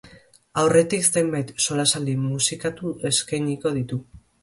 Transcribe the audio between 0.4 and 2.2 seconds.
Aurretik, zenbait solasaldi